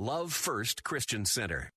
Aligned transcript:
Love 0.00 0.32
First 0.32 0.84
Christian 0.84 1.24
Center. 1.24 1.70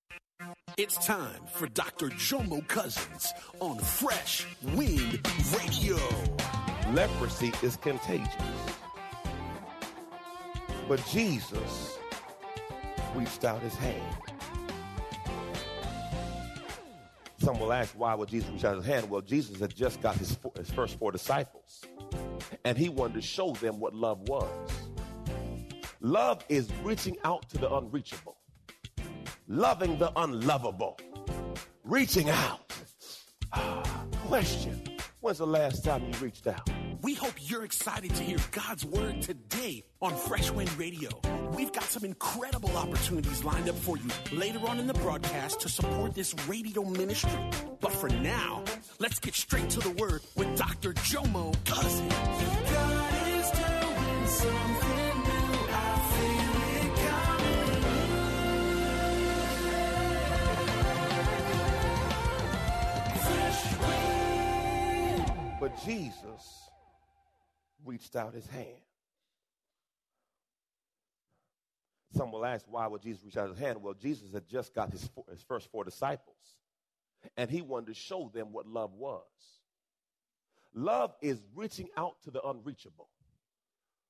It's 0.77 1.03
time 1.03 1.41
for 1.55 1.65
Dr. 1.65 2.09
Jomo 2.09 2.67
Cousins 2.67 3.33
on 3.59 3.79
Fresh 3.79 4.45
Wind 4.75 5.27
Radio. 5.57 5.97
Leprosy 6.93 7.51
is 7.63 7.77
contagious. 7.77 8.29
But 10.87 11.03
Jesus 11.07 11.97
reached 13.15 13.43
out 13.43 13.59
his 13.63 13.73
hand. 13.73 14.15
Some 17.39 17.59
will 17.59 17.73
ask, 17.73 17.95
why 17.97 18.13
would 18.13 18.29
Jesus 18.29 18.51
reach 18.51 18.65
out 18.65 18.75
his 18.75 18.85
hand? 18.85 19.09
Well, 19.09 19.21
Jesus 19.21 19.59
had 19.59 19.75
just 19.75 19.99
got 19.99 20.15
his, 20.17 20.37
his 20.55 20.69
first 20.69 20.99
four 20.99 21.11
disciples, 21.11 21.81
and 22.65 22.77
he 22.77 22.87
wanted 22.87 23.15
to 23.15 23.21
show 23.21 23.53
them 23.53 23.79
what 23.79 23.95
love 23.95 24.29
was. 24.29 24.80
Love 26.01 26.43
is 26.49 26.67
reaching 26.83 27.15
out 27.23 27.47
to 27.49 27.59
the 27.59 27.71
unreachable, 27.71 28.35
loving 29.47 29.99
the 29.99 30.11
unlovable, 30.15 30.97
reaching 31.83 32.27
out. 32.29 32.73
Ah, 33.53 34.05
question 34.25 34.81
When's 35.21 35.37
the 35.37 35.45
last 35.45 35.85
time 35.85 36.03
you 36.07 36.13
reached 36.19 36.47
out? 36.47 36.67
We 37.03 37.13
hope 37.13 37.33
you're 37.37 37.63
excited 37.63 38.15
to 38.15 38.23
hear 38.23 38.39
God's 38.49 38.83
word 38.83 39.21
today 39.21 39.83
on 40.01 40.15
Fresh 40.15 40.49
Wind 40.49 40.75
Radio. 40.79 41.11
We've 41.55 41.71
got 41.71 41.83
some 41.83 42.03
incredible 42.03 42.75
opportunities 42.75 43.43
lined 43.43 43.69
up 43.69 43.75
for 43.75 43.97
you 43.97 44.09
later 44.31 44.67
on 44.67 44.79
in 44.79 44.87
the 44.87 44.95
broadcast 44.95 45.59
to 45.59 45.69
support 45.69 46.15
this 46.15 46.33
radio 46.47 46.83
ministry. 46.83 47.39
But 47.79 47.93
for 47.93 48.09
now, 48.09 48.63
let's 48.97 49.19
get 49.19 49.35
straight 49.35 49.69
to 49.69 49.79
the 49.79 49.91
word 49.91 50.23
with 50.35 50.57
Dr. 50.57 50.93
Jomo 50.93 51.53
Cousins. 51.65 53.00
But 65.61 65.79
Jesus 65.85 66.71
reached 67.85 68.15
out 68.15 68.33
his 68.33 68.47
hand. 68.47 68.81
Some 72.17 72.31
will 72.31 72.43
ask, 72.43 72.65
why 72.67 72.87
would 72.87 73.03
Jesus 73.03 73.23
reach 73.23 73.37
out 73.37 73.47
his 73.47 73.59
hand? 73.59 73.83
Well, 73.83 73.93
Jesus 73.93 74.33
had 74.33 74.47
just 74.47 74.73
got 74.73 74.91
his, 74.91 75.07
four, 75.13 75.23
his 75.29 75.43
first 75.43 75.71
four 75.71 75.83
disciples, 75.83 76.35
and 77.37 77.47
he 77.47 77.61
wanted 77.61 77.89
to 77.89 77.93
show 77.93 78.31
them 78.33 78.51
what 78.51 78.65
love 78.65 78.91
was. 78.95 79.21
Love 80.73 81.13
is 81.21 81.39
reaching 81.53 81.89
out 81.95 82.15
to 82.23 82.31
the 82.31 82.41
unreachable, 82.41 83.09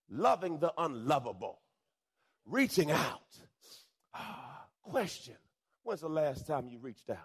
loving 0.10 0.58
the 0.58 0.72
unlovable, 0.78 1.60
reaching 2.46 2.92
out. 2.92 3.20
Ah, 4.14 4.68
question 4.84 5.36
When's 5.84 6.00
the 6.00 6.08
last 6.08 6.48
time 6.48 6.70
you 6.70 6.80
reached 6.80 7.10
out? 7.10 7.18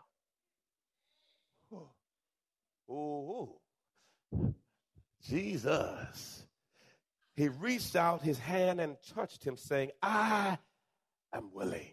Oh, 2.88 3.60
Jesus. 5.22 6.46
He 7.34 7.48
reached 7.48 7.96
out 7.96 8.22
his 8.22 8.38
hand 8.38 8.80
and 8.80 8.96
touched 9.14 9.44
him, 9.44 9.56
saying, 9.56 9.90
I 10.02 10.58
am 11.32 11.52
willing. 11.52 11.92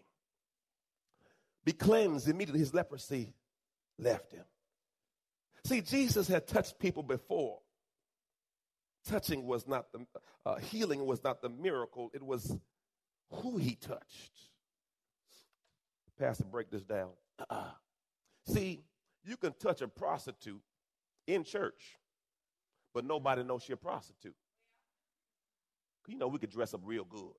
Be 1.64 1.72
cleansed. 1.72 2.28
Immediately 2.28 2.60
his 2.60 2.74
leprosy 2.74 3.34
left 3.98 4.32
him. 4.32 4.44
See, 5.66 5.80
Jesus 5.80 6.28
had 6.28 6.46
touched 6.46 6.78
people 6.78 7.02
before. 7.02 7.58
Touching 9.06 9.46
was 9.46 9.66
not 9.66 9.92
the 9.92 10.06
uh, 10.46 10.56
healing 10.56 11.04
was 11.04 11.22
not 11.22 11.42
the 11.42 11.48
miracle, 11.48 12.10
it 12.14 12.22
was 12.22 12.56
who 13.30 13.56
he 13.58 13.74
touched. 13.74 14.32
Pastor, 16.18 16.44
break 16.44 16.70
this 16.70 16.84
down. 16.84 17.10
Uh-uh. 17.38 17.70
See, 18.46 18.82
you 19.24 19.36
can 19.36 19.52
touch 19.54 19.82
a 19.82 19.88
prostitute 19.88 20.62
in 21.26 21.44
church, 21.44 21.96
but 22.94 23.04
nobody 23.04 23.42
knows 23.42 23.62
she's 23.64 23.74
a 23.74 23.76
prostitute. 23.76 24.36
You 26.06 26.16
know, 26.16 26.28
we 26.28 26.38
could 26.38 26.50
dress 26.50 26.72
up 26.72 26.80
real 26.84 27.04
good. 27.04 27.34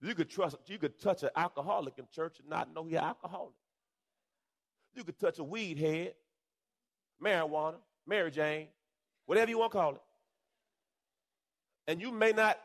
You 0.00 0.14
could 0.14 0.30
trust, 0.30 0.56
you 0.66 0.78
could 0.78 1.00
touch 1.00 1.24
an 1.24 1.30
alcoholic 1.34 1.94
in 1.98 2.06
church 2.14 2.38
and 2.38 2.48
not 2.48 2.72
know 2.72 2.84
he's 2.84 2.96
alcoholic. 2.96 3.54
You 4.94 5.02
could 5.02 5.18
touch 5.18 5.38
a 5.40 5.44
weed 5.44 5.78
head, 5.78 6.14
marijuana, 7.22 7.76
Mary 8.06 8.30
Jane, 8.30 8.68
whatever 9.26 9.50
you 9.50 9.58
want 9.58 9.72
to 9.72 9.78
call 9.78 9.94
it. 9.94 10.00
And 11.88 12.00
you 12.00 12.12
may 12.12 12.32
not 12.32 12.58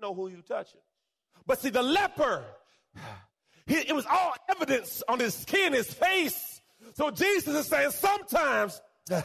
know 0.00 0.14
who 0.14 0.28
you 0.28 0.42
touching. 0.42 0.80
But 1.46 1.60
see, 1.60 1.70
the 1.70 1.82
leper, 1.82 2.44
it 3.66 3.94
was 3.94 4.06
all 4.06 4.34
evidence 4.48 5.02
on 5.08 5.18
his 5.18 5.34
skin, 5.34 5.74
his 5.74 5.92
face. 5.92 6.60
So 6.94 7.10
Jesus 7.10 7.54
is 7.54 7.66
saying 7.66 7.90
sometimes 7.90 8.80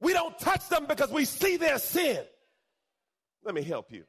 we 0.00 0.12
don't 0.12 0.38
touch 0.38 0.68
them 0.68 0.86
because 0.86 1.10
we 1.10 1.24
see 1.24 1.56
their 1.56 1.78
sin. 1.78 2.22
Let 3.44 3.54
me 3.54 3.62
help 3.62 3.92
you. 3.92 4.04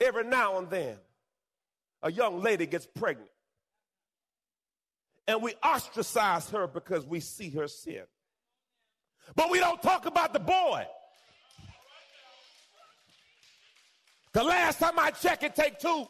Every 0.00 0.24
now 0.24 0.58
and 0.58 0.70
then, 0.70 0.96
a 2.02 2.10
young 2.10 2.40
lady 2.42 2.66
gets 2.66 2.86
pregnant. 2.86 3.30
And 5.26 5.42
we 5.42 5.54
ostracize 5.62 6.50
her 6.50 6.66
because 6.66 7.06
we 7.06 7.20
see 7.20 7.50
her 7.50 7.68
sin. 7.68 8.02
But 9.34 9.50
we 9.50 9.58
don't 9.58 9.82
talk 9.82 10.06
about 10.06 10.32
the 10.32 10.40
boy. 10.40 10.86
The 14.34 14.44
last 14.44 14.80
time 14.80 14.98
I 14.98 15.10
checked, 15.12 15.44
it 15.44 15.54
take 15.54 15.78
two. 15.78 16.06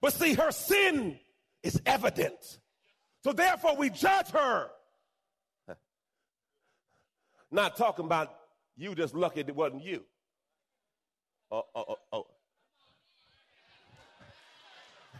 But 0.00 0.12
see, 0.12 0.34
her 0.34 0.50
sin 0.50 1.18
is 1.62 1.80
evident. 1.86 2.58
So 3.22 3.32
therefore, 3.32 3.76
we 3.76 3.88
judge 3.88 4.30
her. 4.30 4.68
Not 7.54 7.76
talking 7.76 8.04
about 8.04 8.34
you 8.76 8.96
just 8.96 9.14
lucky 9.14 9.38
it 9.38 9.54
wasn't 9.54 9.84
you. 9.84 10.02
Uh, 11.52 11.58
uh, 11.58 11.60
uh, 11.76 11.84
oh, 11.88 11.96
oh, 12.12 12.26
oh, 12.26 12.26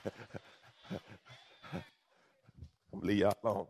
oh. 0.05 1.81
I'm 2.93 3.01
leave 3.03 3.19
y'all 3.19 3.37
alone. 3.45 3.67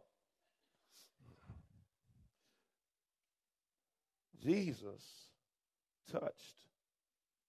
Jesus 4.43 5.29
touched 6.11 6.57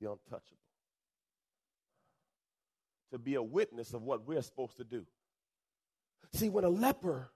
the 0.01 0.11
untouchable 0.11 0.57
to 3.11 3.17
be 3.17 3.35
a 3.35 3.41
witness 3.41 3.93
of 3.93 4.01
what 4.01 4.27
we're 4.27 4.41
supposed 4.41 4.75
to 4.75 4.83
do. 4.83 5.05
See, 6.33 6.49
when 6.49 6.65
a 6.65 6.69
leper 6.69 7.29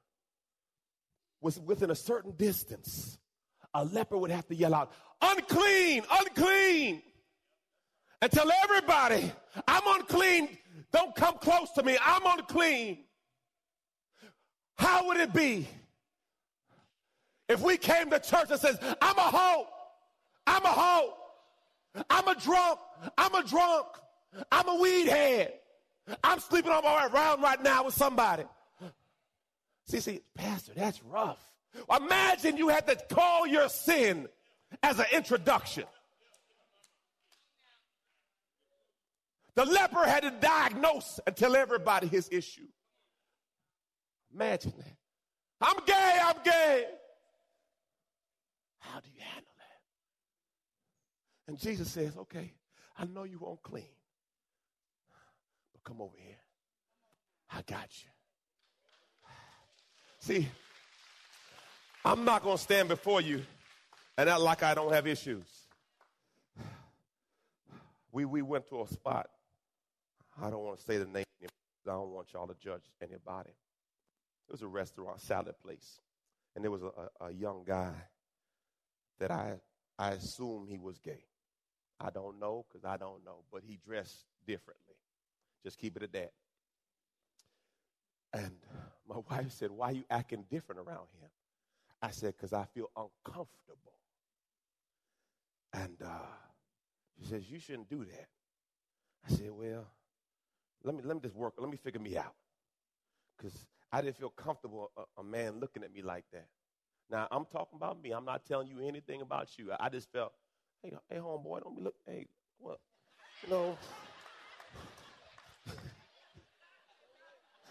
was 1.40 1.58
within 1.58 1.90
a 1.90 1.96
certain 1.96 2.34
distance, 2.36 3.18
a 3.74 3.86
leper 3.86 4.18
would 4.18 4.32
have 4.32 4.48
to 4.48 4.56
yell 4.56 4.74
out, 4.74 4.92
unclean, 5.22 6.04
unclean. 6.12 7.02
And 8.22 8.32
tell 8.32 8.52
everybody, 8.64 9.32
I'm 9.68 9.84
unclean. 10.00 10.58
Don't 10.92 11.16
come 11.16 11.38
close 11.38 11.72
to 11.72 11.84
me. 11.84 11.98
I'm 12.04 12.22
unclean. 12.26 13.00
How 14.78 15.08
would 15.08 15.18
it 15.18 15.34
be 15.34 15.68
if 17.50 17.62
we 17.62 17.78
came 17.78 18.10
to 18.12 18.20
church 18.20 18.50
and 18.50 18.60
says, 18.60 18.78
I'm 19.02 19.18
a 19.18 19.22
hoe, 19.22 19.68
I'm 20.48 20.64
a 20.64 20.70
hoe, 20.70 21.14
I'm 22.10 22.28
a 22.28 22.36
drunk, 22.36 22.80
I'm 23.18 23.36
a 23.36 23.44
drunk, 23.44 23.88
I'm 24.52 24.70
a 24.70 24.76
weed 24.76 25.08
head, 25.08 25.54
I'm 26.24 26.40
sleeping 26.40 26.72
on 26.72 26.84
my 26.84 26.96
way 26.96 27.14
around 27.14 27.42
right 27.42 27.62
now 27.62 27.84
with 27.84 27.94
somebody. 27.94 28.44
See, 29.88 30.00
see, 30.00 30.22
Pastor, 30.36 30.74
that's 30.76 31.04
rough. 31.04 31.44
Imagine 31.96 32.58
you 32.58 32.70
had 32.70 32.88
to 32.88 32.96
call 33.14 33.48
your 33.48 33.70
sin 33.70 34.28
as 34.84 35.00
an 35.00 35.06
introduction. 35.14 35.86
The 39.56 39.66
leper 39.66 40.06
had 40.06 40.24
to 40.24 40.32
diagnose 40.32 41.20
and 41.26 41.36
tell 41.36 41.56
everybody 41.56 42.08
his 42.08 42.30
issue. 42.32 42.68
Imagine 44.34 44.74
that. 44.78 44.96
I'm 45.62 45.84
gay, 45.86 46.20
I'm 46.24 46.38
gay. 46.44 46.86
How 48.80 49.00
do 49.00 49.10
you 49.14 49.22
handle 49.22 49.52
that? 49.58 51.52
And 51.52 51.60
Jesus 51.60 51.92
says, 51.92 52.16
okay, 52.16 52.54
I 52.98 53.06
know 53.06 53.24
you 53.24 53.40
won't 53.40 53.62
clean. 53.62 53.84
But 55.74 55.84
come 55.84 56.02
over 56.02 56.16
here. 56.18 56.38
I 57.52 57.62
got 57.64 57.90
you. 58.04 58.10
See, 60.20 60.48
I'm 62.06 62.24
not 62.24 62.44
going 62.44 62.58
to 62.58 62.64
stand 62.64 62.88
before 62.88 63.22
you 63.22 63.44
and 64.18 64.30
act 64.30 64.40
like 64.40 64.64
I 64.64 64.74
don't 64.74 64.94
have 64.94 65.08
issues. 65.08 65.48
We, 68.12 68.26
we 68.26 68.42
went 68.42 68.68
to 68.70 68.82
a 68.82 68.88
spot. 68.88 69.30
I 70.42 70.50
don't 70.50 70.64
want 70.64 70.80
to 70.80 70.84
say 70.84 70.98
the 70.98 71.06
name. 71.06 71.26
I 71.44 71.48
don't 71.86 72.10
want 72.10 72.34
y'all 72.34 72.48
to 72.48 72.56
judge 72.56 72.82
anybody. 73.04 73.52
It 73.52 74.52
was 74.52 74.64
a 74.64 74.68
restaurant, 74.68 75.22
salad 75.22 75.54
place. 75.62 76.00
And 76.56 76.64
there 76.64 76.72
was 76.72 76.82
a, 76.82 77.26
a, 77.26 77.32
young 77.32 77.64
guy 77.68 77.94
that 79.20 79.30
I, 79.30 79.60
I 80.00 80.12
assume 80.12 80.66
he 80.68 80.80
was 80.80 80.98
gay. 80.98 81.24
I 82.00 82.10
don't 82.10 82.40
know 82.40 82.66
because 82.68 82.84
I 82.84 82.98
don't 82.98 83.24
know, 83.24 83.44
but 83.52 83.62
he 83.64 83.78
dressed 83.86 84.26
differently. 84.48 84.96
Just 85.64 85.78
keep 85.78 85.96
it 85.98 86.04
at 86.04 86.14
that. 86.14 86.32
And 88.34 88.52
my 89.08 89.18
wife 89.30 89.52
said, 89.52 89.70
Why 89.70 89.90
are 89.90 89.94
you 89.94 90.04
acting 90.10 90.46
different 90.50 90.82
around 90.82 91.08
him? 91.22 91.30
I 92.02 92.12
said, 92.12 92.34
Because 92.36 92.54
I 92.54 92.66
feel 92.66 92.90
uncomfortable. 92.96 93.94
And 95.74 95.98
uh, 96.04 96.28
she 97.20 97.28
says, 97.30 97.50
You 97.50 97.60
shouldn't 97.60 97.90
do 97.90 98.06
that. 98.06 98.28
I 99.28 99.36
said, 99.36 99.52
Well, 99.52 99.86
let 100.84 100.96
me, 100.96 101.02
let 101.04 101.16
me 101.16 101.22
just 101.22 101.36
work, 101.36 101.54
let 101.58 101.70
me 101.70 101.78
figure 101.78 102.00
me 102.00 102.18
out. 102.18 102.36
Because 103.38 103.66
I 103.92 104.02
didn't 104.02 104.18
feel 104.18 104.30
comfortable 104.30 104.92
a, 104.98 105.22
a, 105.22 105.24
man 105.24 105.60
looking 105.60 105.84
at 105.84 105.94
me 105.94 106.02
like 106.02 106.26
that. 106.34 106.48
Now, 107.10 107.28
I'm 107.32 107.46
talking 107.46 107.78
about 107.78 108.02
me. 108.02 108.12
I'm 108.12 108.26
not 108.26 108.46
telling 108.46 108.68
you 108.68 108.80
anything 108.86 109.22
about 109.22 109.58
you. 109.58 109.72
I 109.80 109.90
just 109.90 110.12
felt, 110.12 110.34
hey, 110.84 110.94
hey, 111.10 111.18
homeboy, 111.18 111.64
don't 111.64 111.76
be 111.76 111.82
look, 111.82 111.96
hey, 112.06 112.28
what, 112.60 112.80
you 113.44 113.50
know. 113.50 113.78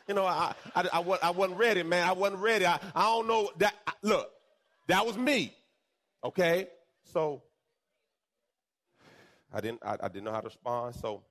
You 0.09 0.15
know, 0.15 0.25
I, 0.25 0.55
I, 0.75 0.89
I, 0.93 1.01
I, 1.01 1.31
wasn't 1.31 1.59
ready, 1.59 1.83
man. 1.83 2.09
I 2.09 2.13
wasn't 2.13 2.41
ready. 2.41 2.65
I, 2.65 2.81
I 2.95 3.03
don't 3.05 3.29
know 3.29 3.51
that. 3.59 3.75
Look, 4.03 4.31
that 4.87 5.05
was 5.05 5.19
me. 5.19 5.55
Okay? 6.25 6.69
So, 7.05 7.43
I 9.53 9.61
didn't, 9.61 9.85
I, 9.85 9.97
I 10.03 10.09
didn't 10.09 10.25
know 10.25 10.33
how 10.33 10.41
to 10.41 10.47
respond. 10.47 10.95
So, 10.95 11.23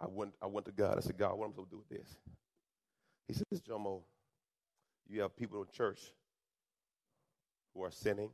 I 0.00 0.06
went, 0.08 0.34
I 0.42 0.46
went 0.46 0.66
to 0.66 0.72
God. 0.72 0.98
I 0.98 1.00
said, 1.00 1.16
God, 1.16 1.38
what 1.38 1.44
am 1.44 1.50
I 1.50 1.52
supposed 1.52 1.70
to 1.70 1.76
do 1.76 1.84
with 1.88 2.00
this? 2.00 2.16
He 3.28 3.34
says, 3.34 3.62
Jomo, 3.62 4.02
you 5.08 5.20
have 5.20 5.36
people 5.36 5.62
in 5.62 5.68
church 5.72 6.00
who 7.72 7.84
are 7.84 7.92
sinning, 7.92 8.30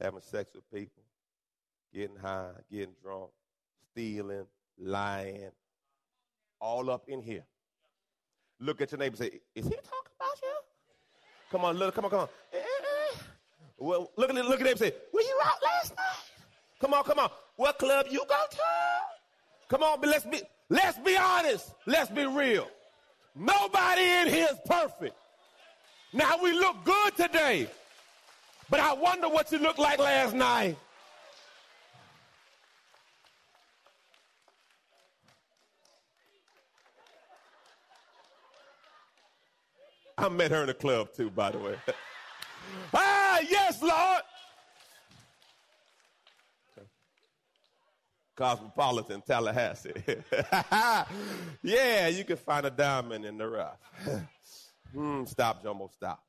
having 0.00 0.20
sex 0.22 0.50
with 0.54 0.68
people, 0.72 1.02
getting 1.92 2.16
high, 2.16 2.52
getting 2.70 2.94
drunk, 3.02 3.30
stealing, 3.92 4.46
lying, 4.78 5.50
all 6.60 6.90
up 6.90 7.04
in 7.08 7.20
here. 7.20 7.44
Look 8.60 8.80
at 8.80 8.90
your 8.92 8.98
neighbor 8.98 9.16
say, 9.16 9.40
Is 9.54 9.66
he 9.66 9.74
talking 9.74 10.12
about 10.18 10.40
you? 10.42 10.54
Come 11.50 11.64
on, 11.64 11.76
look, 11.76 11.94
come 11.94 12.04
on, 12.04 12.10
come 12.10 12.20
on. 12.20 12.28
Eh, 12.52 12.56
eh, 12.56 12.60
eh. 12.60 13.18
Well, 13.78 14.10
look 14.16 14.30
at 14.30 14.36
look 14.46 14.60
at 14.60 14.66
him 14.66 14.76
say, 14.76 14.92
Were 15.12 15.20
you 15.20 15.38
out 15.44 15.62
last 15.62 15.96
night? 15.96 16.26
Come 16.80 16.94
on, 16.94 17.04
come 17.04 17.18
on. 17.18 17.30
What 17.56 17.78
club 17.78 18.06
you 18.10 18.22
go 18.28 18.44
to? 18.50 18.58
Come 19.68 19.82
on, 19.82 20.00
but 20.00 20.08
let's 20.10 20.24
be 20.24 20.40
let's 20.68 20.98
be 20.98 21.16
honest. 21.16 21.74
Let's 21.86 22.10
be 22.10 22.24
real. 22.26 22.68
Nobody 23.34 24.02
in 24.02 24.28
here 24.28 24.48
is 24.50 24.58
perfect. 24.64 25.14
Now 26.12 26.42
we 26.42 26.52
look 26.52 26.84
good 26.84 27.16
today, 27.16 27.68
but 28.70 28.80
I 28.80 28.94
wonder 28.94 29.28
what 29.28 29.52
you 29.52 29.58
looked 29.58 29.78
like 29.78 29.98
last 29.98 30.34
night. 30.34 30.76
I 40.18 40.28
met 40.30 40.50
her 40.50 40.62
in 40.62 40.68
the 40.68 40.74
club 40.74 41.12
too, 41.14 41.30
by 41.30 41.50
the 41.50 41.58
way. 41.58 41.76
ah, 42.94 43.40
yes, 43.48 43.82
Lord. 43.82 44.22
Cosmopolitan, 48.34 49.22
Tallahassee. 49.22 49.92
yeah, 51.62 52.08
you 52.08 52.24
can 52.24 52.36
find 52.36 52.66
a 52.66 52.70
diamond 52.70 53.24
in 53.24 53.38
the 53.38 53.48
rough. 53.48 53.78
mm, 54.94 55.26
stop, 55.26 55.64
Jomo, 55.64 55.90
stop. 55.90 56.22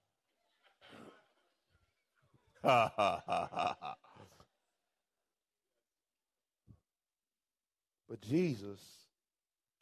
but 8.10 8.22
Jesus 8.22 8.80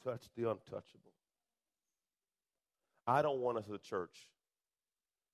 touched 0.04 0.30
the 0.36 0.50
untouchable. 0.50 1.06
I 3.08 3.22
don't 3.22 3.40
want 3.40 3.58
us 3.58 3.66
as 3.66 3.74
a 3.74 3.78
church 3.78 4.28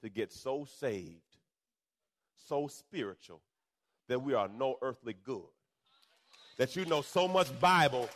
to 0.02 0.10
get 0.10 0.32
so 0.32 0.66
saved, 0.80 1.38
so 2.48 2.68
spiritual, 2.68 3.42
that 4.08 4.22
we 4.22 4.34
are 4.34 4.50
no 4.50 4.78
earthly 4.82 5.16
good 5.24 5.44
that 6.58 6.76
you 6.76 6.86
know 6.86 7.02
so 7.02 7.28
much 7.28 7.48
Bible, 7.60 8.08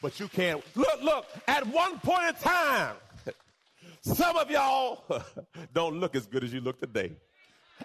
but 0.00 0.18
you 0.18 0.26
can't. 0.26 0.62
Look, 0.74 1.02
look, 1.02 1.26
at 1.46 1.66
one 1.66 1.98
point 1.98 2.28
in 2.28 2.34
time, 2.36 2.96
some 4.00 4.36
of 4.36 4.50
y'all 4.50 5.04
don't 5.74 6.00
look 6.00 6.16
as 6.16 6.26
good 6.26 6.42
as 6.42 6.54
you 6.54 6.62
look 6.62 6.80
today. 6.80 7.12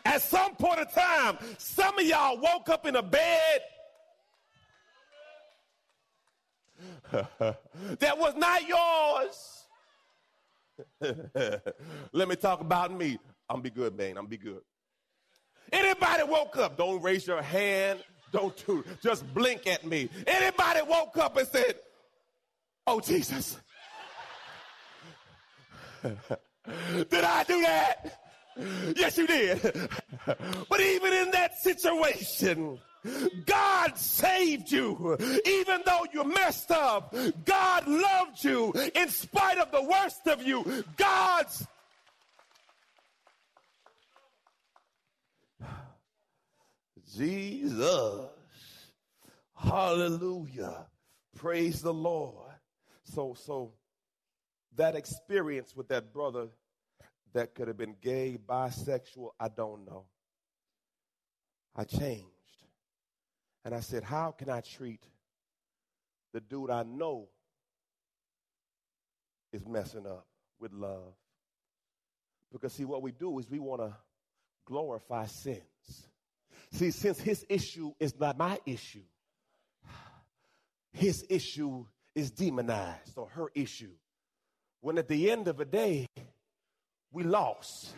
At 0.05 0.21
some 0.21 0.55
point 0.55 0.79
in 0.79 0.87
time, 0.87 1.37
some 1.57 1.99
of 1.99 2.05
y'all 2.05 2.39
woke 2.39 2.69
up 2.69 2.85
in 2.85 2.95
a 2.95 3.03
bed 3.03 3.61
that 7.99 8.17
was 8.17 8.35
not 8.35 8.67
yours. 8.67 9.66
Let 12.13 12.27
me 12.27 12.35
talk 12.35 12.61
about 12.61 12.91
me. 12.91 13.17
I'm 13.49 13.61
be 13.61 13.69
good, 13.69 13.97
man. 13.97 14.17
I'm 14.17 14.27
be 14.27 14.37
good. 14.37 14.61
Anybody 15.71 16.23
woke 16.23 16.57
up? 16.57 16.77
Don't 16.77 17.01
raise 17.01 17.27
your 17.27 17.41
hand. 17.41 18.03
Don't 18.31 18.55
do, 18.65 18.83
just 19.01 19.31
blink 19.33 19.67
at 19.67 19.85
me. 19.85 20.09
Anybody 20.25 20.81
woke 20.87 21.17
up 21.17 21.37
and 21.37 21.47
said, 21.47 21.75
Oh, 22.85 22.99
Jesus. 23.01 23.57
did 26.03 27.13
I 27.13 27.43
do 27.43 27.61
that? 27.61 28.19
Yes, 28.95 29.17
you 29.17 29.27
did. 29.27 29.61
but 30.25 30.79
even 30.79 31.13
in 31.13 31.31
that 31.31 31.57
situation, 31.59 32.79
God 33.45 33.97
saved 33.97 34.71
you. 34.71 35.17
Even 35.45 35.81
though 35.85 36.05
you 36.13 36.23
messed 36.23 36.71
up, 36.71 37.15
God 37.45 37.87
loved 37.87 38.43
you. 38.43 38.73
In 38.95 39.09
spite 39.09 39.57
of 39.57 39.71
the 39.71 39.83
worst 39.83 40.27
of 40.27 40.43
you, 40.43 40.83
God's 40.95 41.65
Jesus. 47.15 48.27
Hallelujah. 49.55 50.85
Praise 51.35 51.81
the 51.81 51.93
Lord. 51.93 52.51
So, 53.03 53.33
so 53.33 53.73
that 54.75 54.95
experience 54.95 55.75
with 55.75 55.87
that 55.87 56.13
brother 56.13 56.47
that 57.33 57.55
could 57.55 57.67
have 57.67 57.77
been 57.77 57.95
gay, 58.01 58.37
bisexual, 58.37 59.31
I 59.39 59.49
don't 59.49 59.85
know. 59.85 60.05
I 61.75 61.83
changed. 61.83 62.36
And 63.65 63.73
I 63.75 63.79
said, 63.81 64.03
How 64.03 64.31
can 64.31 64.49
I 64.49 64.61
treat 64.61 65.03
the 66.33 66.39
dude 66.39 66.69
I 66.69 66.83
know 66.83 67.27
is 69.51 69.67
messing 69.67 70.05
up 70.05 70.25
with 70.59 70.71
love? 70.73 71.13
Because, 72.51 72.73
see, 72.73 72.85
what 72.85 73.01
we 73.01 73.11
do 73.11 73.37
is 73.39 73.49
we 73.49 73.59
want 73.59 73.81
to 73.81 73.93
glorify 74.65 75.25
sins. 75.25 75.61
See, 76.71 76.91
since 76.91 77.19
his 77.19 77.45
issue 77.49 77.93
is 77.99 78.17
not 78.19 78.37
my 78.37 78.59
issue, 78.65 79.03
his 80.93 81.25
issue 81.29 81.85
is 82.15 82.31
demonized 82.31 83.17
or 83.17 83.27
her 83.29 83.51
issue. 83.53 83.91
When 84.81 84.97
at 84.97 85.07
the 85.07 85.29
end 85.31 85.47
of 85.47 85.57
the 85.57 85.65
day, 85.65 86.07
we 87.11 87.23
lost 87.23 87.93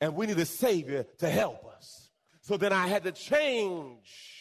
and 0.00 0.14
we 0.14 0.26
need 0.26 0.38
a 0.38 0.44
savior 0.44 1.06
to 1.18 1.30
help 1.30 1.64
us. 1.66 2.10
So 2.42 2.56
then 2.56 2.72
I 2.72 2.86
had 2.86 3.04
to 3.04 3.12
change 3.12 4.35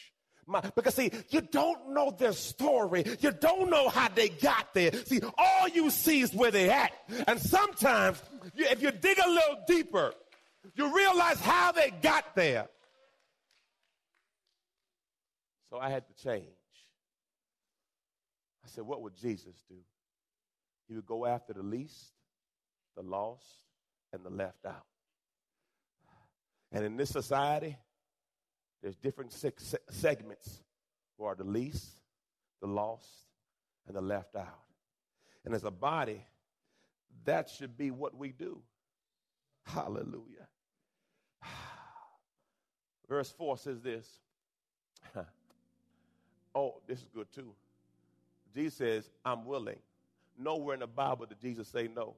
my, 0.47 0.61
because 0.75 0.95
see, 0.95 1.11
you 1.29 1.41
don't 1.41 1.93
know 1.93 2.15
their 2.17 2.33
story. 2.33 3.03
You 3.19 3.31
don't 3.31 3.69
know 3.69 3.89
how 3.89 4.09
they 4.09 4.29
got 4.29 4.73
there. 4.73 4.93
See, 4.93 5.19
all 5.37 5.67
you 5.67 5.89
see 5.89 6.21
is 6.21 6.33
where 6.33 6.51
they 6.51 6.69
at. 6.69 6.91
And 7.27 7.39
sometimes 7.39 8.21
you, 8.53 8.65
if 8.69 8.81
you 8.81 8.91
dig 8.91 9.17
a 9.17 9.27
little 9.27 9.57
deeper, 9.67 10.13
you 10.75 10.95
realize 10.95 11.39
how 11.39 11.71
they 11.71 11.91
got 12.01 12.35
there. 12.35 12.67
So 15.71 15.79
I 15.79 15.89
had 15.89 16.03
to 16.07 16.23
change. 16.23 16.45
I 18.63 18.67
said, 18.67 18.85
what 18.85 19.01
would 19.01 19.15
Jesus 19.15 19.63
do? 19.67 19.75
He 20.87 20.93
would 20.93 21.05
go 21.07 21.25
after 21.25 21.53
the 21.53 21.63
least, 21.63 22.11
the 22.95 23.01
lost, 23.01 23.45
and 24.13 24.23
the 24.23 24.29
left 24.29 24.65
out. 24.65 24.85
And 26.71 26.85
in 26.85 26.97
this 26.97 27.09
society, 27.09 27.77
there's 28.85 28.97
different 28.97 29.33
segments 29.89 30.61
who 31.17 31.25
are 31.25 31.33
the 31.33 31.43
least, 31.43 31.87
the 32.61 32.67
lost, 32.67 33.09
and 33.87 33.95
the 33.95 34.01
left 34.01 34.35
out. 34.35 34.59
And 35.43 35.55
as 35.55 35.63
a 35.63 35.71
body, 35.71 36.23
that 37.23 37.49
should 37.49 37.75
be 37.79 37.89
what 37.89 38.15
we 38.15 38.31
do. 38.31 38.61
Hallelujah. 39.63 40.47
Verse 43.09 43.31
4 43.31 43.57
says 43.57 43.81
this. 43.81 44.07
oh, 46.53 46.75
this 46.85 46.99
is 46.99 47.09
good 47.11 47.31
too. 47.33 47.55
Jesus 48.53 48.75
says, 48.75 49.09
I'm 49.25 49.45
willing. 49.45 49.79
Nowhere 50.37 50.75
in 50.75 50.81
the 50.81 50.85
Bible 50.85 51.25
did 51.25 51.41
Jesus 51.41 51.67
say 51.67 51.87
no. 51.87 52.13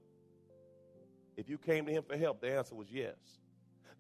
If 1.38 1.48
you 1.48 1.58
came 1.58 1.86
to 1.86 1.94
him 1.94 2.04
for 2.04 2.18
help, 2.18 2.42
the 2.42 2.52
answer 2.52 2.76
was 2.76 2.90
yes. 2.92 3.16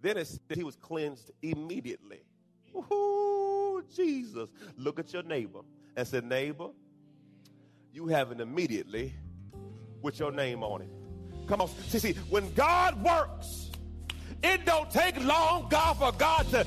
Then 0.01 0.17
it 0.17 0.27
said 0.27 0.57
he 0.57 0.65
was 0.65 0.75
cleansed 0.75 1.31
immediately. 1.41 2.24
Ooh, 2.91 3.84
Jesus. 3.96 4.50
Look 4.77 5.00
at 5.00 5.13
your 5.13 5.24
neighbor 5.24 5.62
and 5.96 6.07
said, 6.07 6.25
Neighbor, 6.25 6.69
you 7.93 8.07
have 8.07 8.31
it 8.31 8.39
immediately 8.39 9.13
with 10.01 10.19
your 10.19 10.31
name 10.31 10.63
on 10.63 10.81
it. 10.81 10.89
Come 11.48 11.62
on. 11.62 11.69
See, 11.88 12.00
see, 12.00 12.13
when 12.29 12.53
God 12.53 13.01
works, 13.03 13.72
it 14.43 14.65
don't 14.65 14.89
take 14.91 15.24
long, 15.24 15.67
God, 15.69 15.98
for 15.98 16.12
God 16.12 16.48
to 16.51 16.65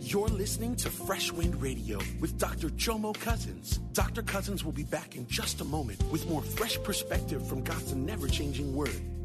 You're 0.00 0.28
listening 0.28 0.76
to 0.76 0.90
Fresh 0.90 1.32
Wind 1.32 1.60
Radio 1.60 1.98
with 2.20 2.38
Dr. 2.38 2.68
Jomo 2.70 3.18
Cousins. 3.18 3.78
Dr. 3.92 4.22
Cousins 4.22 4.64
will 4.64 4.72
be 4.72 4.84
back 4.84 5.16
in 5.16 5.26
just 5.26 5.60
a 5.60 5.64
moment 5.64 6.02
with 6.10 6.28
more 6.28 6.42
fresh 6.42 6.82
perspective 6.82 7.46
from 7.46 7.62
God's 7.62 7.94
never 7.94 8.28
changing 8.28 8.74
word. 8.74 9.00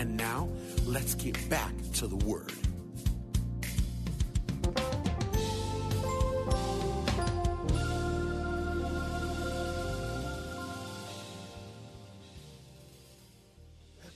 And 0.00 0.16
now, 0.16 0.48
let's 0.86 1.14
get 1.14 1.36
back 1.50 1.74
to 1.96 2.06
the 2.06 2.16
Word. 2.24 2.69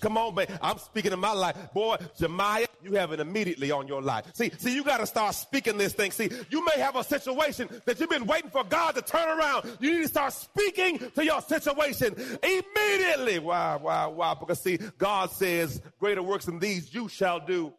Come 0.05 0.19
on, 0.19 0.35
baby. 0.35 0.53
I'm 0.61 0.77
speaking 0.77 1.15
in 1.15 1.19
my 1.19 1.33
life. 1.33 1.57
Boy, 1.73 1.97
Jemiah, 2.19 2.67
you 2.83 2.93
have 2.93 3.13
it 3.13 3.21
immediately 3.21 3.71
on 3.71 3.89
your 3.89 4.03
life. 4.03 4.27
See, 4.35 4.51
see, 4.59 4.75
you 4.75 4.85
got 4.85 4.99
to 4.99 5.07
start 5.07 5.35
speaking 5.35 5.79
this 5.79 5.95
thing. 5.95 6.11
See, 6.11 6.29
you 6.51 6.63
may 6.63 6.79
have 6.79 6.95
a 6.95 7.03
situation 7.03 7.71
that 7.87 7.99
you've 7.99 8.11
been 8.11 8.27
waiting 8.27 8.51
for 8.51 8.65
God 8.65 8.97
to 8.97 9.01
turn 9.01 9.27
around. 9.27 9.79
You 9.81 9.95
need 9.95 10.03
to 10.03 10.09
start 10.09 10.35
speaking 10.35 10.99
to 11.15 11.25
your 11.25 11.41
situation 11.41 12.15
immediately. 12.43 13.39
Why, 13.39 13.79
why, 13.81 14.05
why? 14.09 14.35
Because 14.35 14.61
see, 14.61 14.79
God 14.99 15.31
says, 15.31 15.81
greater 15.99 16.23
works 16.23 16.45
than 16.45 16.59
these 16.59 16.93
you 16.93 17.09
shall 17.09 17.41
do. 17.41 17.73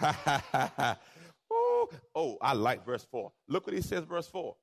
Ooh. 1.52 1.88
oh, 2.14 2.38
I 2.40 2.54
like 2.54 2.86
verse 2.86 3.06
4. 3.10 3.30
Look 3.48 3.66
what 3.66 3.76
he 3.76 3.82
says, 3.82 4.04
verse 4.04 4.28
4. 4.28 4.56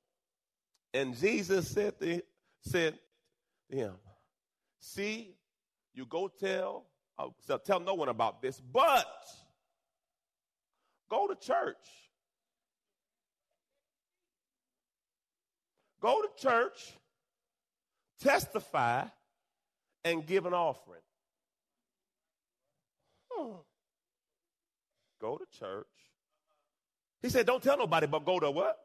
And 0.94 1.16
Jesus 1.16 1.68
said 1.68 2.00
to, 2.00 2.20
said 2.62 2.98
to 3.70 3.76
him, 3.76 3.92
See, 4.80 5.36
you 5.94 6.06
go 6.06 6.28
tell, 6.28 6.86
uh, 7.18 7.28
so 7.46 7.58
tell 7.58 7.80
no 7.80 7.94
one 7.94 8.08
about 8.08 8.40
this, 8.40 8.60
but 8.60 9.06
go 11.10 11.26
to 11.26 11.34
church. 11.34 11.76
Go 16.00 16.20
to 16.22 16.42
church, 16.42 16.94
testify, 18.20 19.04
and 20.04 20.26
give 20.26 20.46
an 20.46 20.54
offering. 20.54 21.02
Hmm. 23.30 23.52
Go 25.20 25.38
to 25.38 25.44
church. 25.58 25.86
He 27.22 27.28
said, 27.28 27.46
Don't 27.46 27.62
tell 27.62 27.78
nobody, 27.78 28.08
but 28.08 28.24
go 28.24 28.40
to 28.40 28.50
what? 28.50 28.76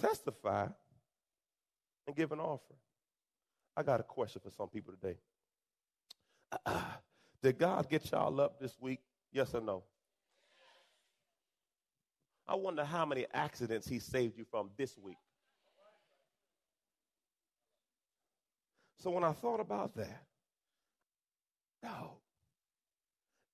Testify 0.00 0.68
and 2.06 2.16
give 2.16 2.32
an 2.32 2.40
offering. 2.40 2.80
I 3.76 3.82
got 3.82 4.00
a 4.00 4.02
question 4.02 4.40
for 4.44 4.50
some 4.50 4.68
people 4.68 4.94
today. 5.00 5.16
did 7.42 7.58
God 7.58 7.88
get 7.88 8.10
y'all 8.10 8.40
up 8.40 8.60
this 8.60 8.76
week? 8.80 9.00
Yes 9.32 9.54
or 9.54 9.60
no? 9.60 9.84
I 12.46 12.54
wonder 12.54 12.84
how 12.84 13.06
many 13.06 13.26
accidents 13.32 13.88
he 13.88 13.98
saved 13.98 14.36
you 14.36 14.44
from 14.50 14.70
this 14.76 14.98
week. 14.98 15.16
So 18.98 19.10
when 19.10 19.24
I 19.24 19.32
thought 19.32 19.60
about 19.60 19.96
that, 19.96 20.22
no, 21.82 22.18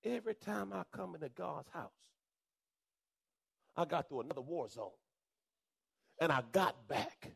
every 0.05 0.35
time 0.35 0.73
I 0.73 0.83
come 0.95 1.15
into 1.15 1.29
God's 1.31 1.69
house, 1.69 1.91
I 3.77 3.85
got 3.85 4.09
through 4.09 4.23
another 4.23 4.41
war 4.41 4.69
zone. 4.69 4.91
And 6.21 6.33
I 6.33 6.43
got 6.53 6.89
back. 6.89 7.31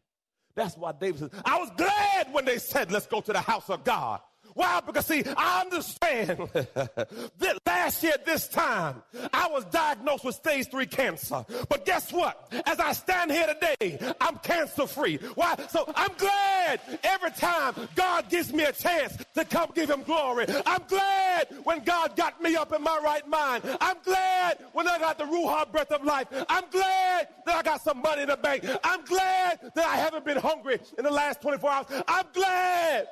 That's 0.55 0.77
why 0.77 0.93
David 0.93 1.21
says, 1.21 1.31
I 1.45 1.59
was 1.59 1.71
glad 1.77 2.33
when 2.33 2.45
they 2.45 2.59
said, 2.59 2.91
let's 2.93 3.07
go 3.07 3.21
to 3.21 3.33
the 3.33 3.41
house 3.41 3.71
of 3.71 3.85
God. 3.85 4.21
Why? 4.55 4.81
Because 4.85 5.07
see, 5.07 5.23
I 5.37 5.61
understand 5.63 6.39
that 6.53 7.59
last 7.67 8.03
year 8.03 8.13
at 8.15 8.27
this 8.27 8.49
time 8.49 9.03
I 9.33 9.49
was 9.49 9.65
diagnosed 9.67 10.25
with 10.25 10.35
stage 10.35 10.69
three 10.71 10.87
cancer. 10.87 11.45
But 11.69 11.85
guess 11.85 12.13
what? 12.13 12.53
As 12.67 12.79
I 12.79 12.93
stand 12.93 13.31
here 13.31 13.47
today, 13.47 13.99
I'm 14.21 14.39
cancer 14.39 14.87
free. 14.87 15.17
Why? 15.35 15.57
So 15.71 15.91
I'm 15.95 16.13
glad 16.17 16.81
every 17.03 17.31
time 17.33 17.75
God 17.95 18.29
gives 18.29 18.53
me 18.53 18.65
a 18.65 18.73
chance 18.73 19.17
to 19.35 19.45
come 19.45 19.71
give 19.75 19.91
him 19.91 20.03
glory. 20.03 20.47
I'm 20.67 20.83
glad 20.89 21.49
when 21.65 21.83
God 21.85 22.17
got 22.17 22.43
me 22.43 22.57
up 22.57 22.73
in 22.73 22.83
my 22.83 23.01
right 23.03 23.27
mind. 23.29 23.65
I'm 23.81 23.97
glad 24.05 24.59
when 24.73 24.89
I 24.89 24.99
got 24.99 25.19
the 25.19 25.25
Ruach 25.25 25.73
breath 25.73 25.93
of 25.93 26.05
life. 26.05 26.27
I'm 26.49 26.65
glad 26.71 27.29
that 27.47 27.57
I 27.57 27.63
got 27.63 27.83
some 27.83 28.01
money 28.03 28.23
in 28.23 28.29
the 28.29 28.37
bank. 28.37 28.65
I'm 28.85 29.05
glad 29.05 29.61
that 29.75 29.87
I 29.87 29.97
haven't 29.97 30.25
been 30.25 30.39
hungry 30.39 30.79
in 30.99 31.05
the 31.05 31.11
last 31.11 31.41
24 31.43 31.71
hours. 31.71 31.87
I'm 32.09 32.27
glad. 32.33 33.09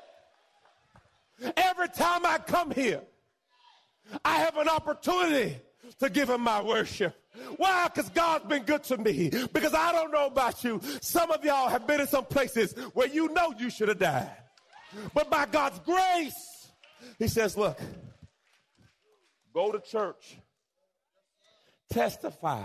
Every 1.56 1.88
time 1.88 2.26
I 2.26 2.38
come 2.38 2.70
here, 2.70 3.02
I 4.24 4.38
have 4.38 4.56
an 4.56 4.68
opportunity 4.68 5.56
to 5.98 6.10
give 6.10 6.28
him 6.28 6.42
my 6.42 6.62
worship. 6.62 7.16
Why? 7.56 7.88
Because 7.88 8.10
God's 8.10 8.46
been 8.46 8.64
good 8.64 8.82
to 8.84 8.98
me. 8.98 9.30
Because 9.52 9.74
I 9.74 9.92
don't 9.92 10.10
know 10.10 10.26
about 10.26 10.62
you. 10.64 10.80
Some 11.00 11.30
of 11.30 11.44
y'all 11.44 11.68
have 11.68 11.86
been 11.86 12.00
in 12.00 12.06
some 12.06 12.24
places 12.24 12.72
where 12.92 13.06
you 13.06 13.28
know 13.28 13.54
you 13.58 13.70
should 13.70 13.88
have 13.88 13.98
died. 13.98 14.30
But 15.14 15.30
by 15.30 15.46
God's 15.46 15.78
grace, 15.80 16.70
he 17.18 17.28
says, 17.28 17.56
look, 17.56 17.78
go 19.54 19.72
to 19.72 19.80
church, 19.80 20.36
testify. 21.90 22.64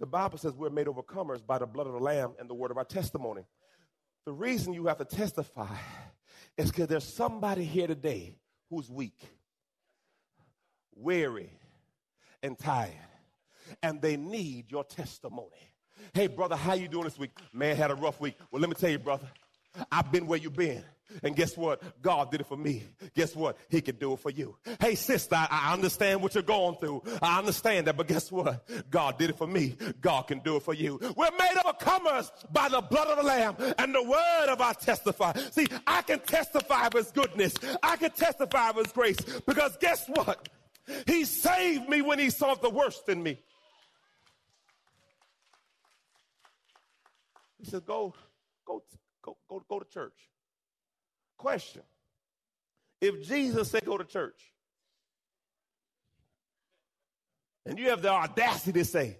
The 0.00 0.06
Bible 0.06 0.38
says 0.38 0.54
we're 0.54 0.70
made 0.70 0.86
overcomers 0.86 1.46
by 1.46 1.58
the 1.58 1.66
blood 1.66 1.86
of 1.86 1.92
the 1.92 2.00
Lamb 2.00 2.32
and 2.38 2.48
the 2.48 2.54
word 2.54 2.70
of 2.70 2.78
our 2.78 2.84
testimony. 2.84 3.42
The 4.26 4.32
reason 4.32 4.72
you 4.72 4.86
have 4.86 4.98
to 4.98 5.04
testify 5.04 5.76
is 6.60 6.70
because 6.70 6.88
there's 6.88 7.04
somebody 7.04 7.64
here 7.64 7.86
today 7.86 8.34
who's 8.68 8.90
weak, 8.90 9.20
weary, 10.94 11.50
and 12.42 12.58
tired, 12.58 12.92
and 13.82 14.00
they 14.00 14.16
need 14.16 14.70
your 14.70 14.84
testimony. 14.84 15.72
Hey, 16.12 16.26
brother, 16.26 16.56
how 16.56 16.74
you 16.74 16.88
doing 16.88 17.04
this 17.04 17.18
week? 17.18 17.30
Man, 17.52 17.76
had 17.76 17.90
a 17.90 17.94
rough 17.94 18.20
week. 18.20 18.36
Well, 18.50 18.60
let 18.60 18.68
me 18.68 18.74
tell 18.74 18.90
you, 18.90 18.98
brother, 18.98 19.26
I've 19.90 20.10
been 20.10 20.26
where 20.26 20.38
you've 20.38 20.56
been. 20.56 20.84
And 21.22 21.34
guess 21.34 21.56
what? 21.56 21.82
God 22.02 22.30
did 22.30 22.40
it 22.40 22.46
for 22.46 22.56
me. 22.56 22.84
Guess 23.14 23.34
what? 23.34 23.56
He 23.68 23.80
can 23.80 23.96
do 23.96 24.12
it 24.12 24.20
for 24.20 24.30
you. 24.30 24.56
Hey, 24.80 24.94
sister, 24.94 25.34
I, 25.34 25.48
I, 25.50 25.72
understand 25.72 26.22
what 26.22 26.34
you're 26.34 26.42
going 26.42 26.76
through. 26.76 27.02
I 27.20 27.38
understand 27.38 27.86
that, 27.86 27.96
but 27.96 28.06
guess 28.06 28.30
what? 28.30 28.68
God 28.90 29.18
did 29.18 29.30
it 29.30 29.36
for 29.36 29.46
me. 29.46 29.76
God 30.00 30.22
can 30.28 30.38
do 30.40 30.56
it 30.56 30.62
for 30.62 30.74
you. 30.74 31.00
We're 31.16 31.30
made 31.32 31.56
overcomers 31.56 32.30
by 32.52 32.68
the 32.68 32.80
blood 32.80 33.08
of 33.08 33.16
the 33.18 33.24
Lamb 33.24 33.56
and 33.78 33.94
the 33.94 34.02
word 34.02 34.52
of 34.52 34.60
our 34.60 34.74
testify. 34.74 35.32
See, 35.50 35.66
I 35.86 36.02
can 36.02 36.20
testify 36.20 36.86
of 36.86 36.92
his 36.92 37.10
goodness. 37.10 37.54
I 37.82 37.96
can 37.96 38.10
testify 38.10 38.70
of 38.70 38.76
his 38.76 38.92
grace 38.92 39.18
because 39.46 39.76
guess 39.78 40.06
what? 40.08 40.48
He 41.06 41.24
saved 41.24 41.88
me 41.88 42.02
when 42.02 42.18
he 42.18 42.30
saw 42.30 42.54
the 42.54 42.70
worst 42.70 43.08
in 43.08 43.22
me. 43.22 43.38
He 47.58 47.66
said, 47.66 47.84
go, 47.84 48.14
go, 48.64 48.82
go, 49.22 49.36
go, 49.48 49.62
go 49.68 49.78
to 49.78 49.86
church. 49.90 50.28
Question. 51.38 51.82
If 53.00 53.26
Jesus 53.26 53.70
said 53.70 53.84
go 53.84 53.96
to 53.96 54.04
church, 54.04 54.52
and 57.66 57.78
you 57.78 57.90
have 57.90 58.02
the 58.02 58.10
audacity 58.10 58.72
to 58.80 58.84
say, 58.84 59.18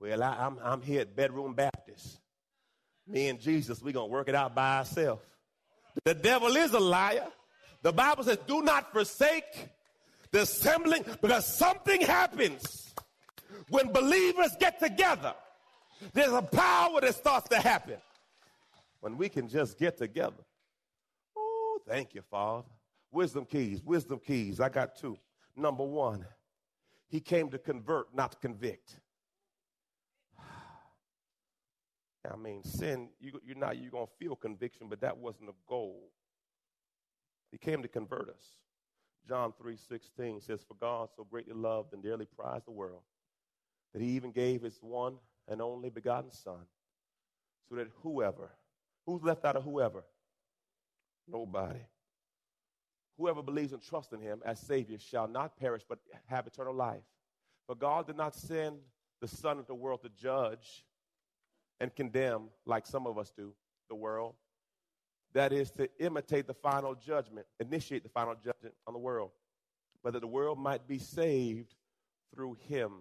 well, 0.00 0.22
I, 0.22 0.46
am 0.46 0.58
I'm, 0.58 0.72
I'm 0.72 0.82
here 0.82 1.00
at 1.00 1.16
Bedroom 1.16 1.54
Baptist. 1.54 2.20
Me 3.06 3.28
and 3.28 3.40
Jesus, 3.40 3.82
we're 3.82 3.92
going 3.92 4.08
to 4.08 4.12
work 4.12 4.28
it 4.28 4.34
out 4.34 4.54
by 4.54 4.78
ourselves. 4.78 5.22
The 6.04 6.14
devil 6.14 6.54
is 6.56 6.72
a 6.72 6.80
liar. 6.80 7.26
The 7.82 7.92
Bible 7.92 8.24
says, 8.24 8.38
do 8.46 8.62
not 8.62 8.92
forsake 8.92 9.68
the 10.32 10.42
assembling 10.42 11.04
because 11.22 11.46
something 11.46 12.00
happens 12.00 12.92
when 13.68 13.92
believers 13.92 14.50
get 14.58 14.80
together. 14.80 15.34
There's 16.12 16.32
a 16.32 16.42
power 16.42 17.00
that 17.00 17.14
starts 17.14 17.48
to 17.50 17.60
happen 17.60 17.96
when 19.06 19.16
we 19.16 19.28
can 19.28 19.46
just 19.46 19.78
get 19.78 19.96
together. 19.96 20.42
Oh, 21.38 21.78
thank 21.86 22.12
you, 22.12 22.22
Father. 22.28 22.66
Wisdom 23.12 23.44
keys, 23.44 23.80
wisdom 23.84 24.18
keys. 24.18 24.58
I 24.58 24.68
got 24.68 24.96
two. 24.96 25.16
Number 25.54 25.84
one, 25.84 26.26
he 27.06 27.20
came 27.20 27.48
to 27.50 27.58
convert, 27.58 28.12
not 28.12 28.32
to 28.32 28.38
convict. 28.38 28.98
I 32.28 32.34
mean, 32.34 32.64
sin, 32.64 33.10
you, 33.20 33.40
you're 33.46 33.56
not, 33.56 33.78
you're 33.78 33.92
going 33.92 34.08
to 34.08 34.12
feel 34.18 34.34
conviction, 34.34 34.88
but 34.90 35.00
that 35.02 35.16
wasn't 35.16 35.46
the 35.46 35.54
goal. 35.68 36.10
He 37.52 37.58
came 37.58 37.82
to 37.82 37.88
convert 37.88 38.28
us. 38.28 38.56
John 39.28 39.52
3.16 39.62 40.44
says, 40.44 40.64
For 40.66 40.74
God 40.74 41.10
so 41.16 41.24
greatly 41.30 41.54
loved 41.54 41.92
and 41.92 42.02
dearly 42.02 42.26
prized 42.36 42.66
the 42.66 42.72
world 42.72 43.02
that 43.92 44.02
he 44.02 44.08
even 44.08 44.32
gave 44.32 44.62
his 44.62 44.78
one 44.80 45.14
and 45.46 45.62
only 45.62 45.90
begotten 45.90 46.32
Son, 46.32 46.66
so 47.68 47.76
that 47.76 47.86
whoever, 48.02 48.50
who's 49.06 49.22
left 49.22 49.44
out 49.44 49.56
of 49.56 49.64
whoever? 49.64 50.04
Nobody. 51.28 51.80
Whoever 53.18 53.42
believes 53.42 53.72
and 53.72 53.82
trusts 53.82 54.12
in 54.12 54.20
him 54.20 54.42
as 54.44 54.60
Savior 54.60 54.98
shall 54.98 55.26
not 55.26 55.56
perish 55.58 55.82
but 55.88 55.98
have 56.26 56.46
eternal 56.46 56.74
life. 56.74 57.02
For 57.66 57.74
God 57.74 58.06
did 58.06 58.16
not 58.16 58.34
send 58.34 58.76
the 59.20 59.28
Son 59.28 59.58
of 59.58 59.66
the 59.66 59.74
world 59.74 60.02
to 60.02 60.10
judge 60.10 60.84
and 61.80 61.94
condemn, 61.94 62.48
like 62.64 62.86
some 62.86 63.06
of 63.06 63.18
us 63.18 63.32
do, 63.36 63.52
the 63.88 63.94
world. 63.94 64.34
That 65.34 65.52
is 65.52 65.70
to 65.72 65.88
imitate 65.98 66.46
the 66.46 66.54
final 66.54 66.94
judgment, 66.94 67.46
initiate 67.60 68.02
the 68.02 68.08
final 68.08 68.34
judgment 68.34 68.74
on 68.86 68.92
the 68.92 68.98
world, 68.98 69.30
but 70.02 70.12
that 70.12 70.20
the 70.20 70.26
world 70.26 70.58
might 70.58 70.86
be 70.86 70.98
saved 70.98 71.74
through 72.34 72.56
him. 72.68 72.92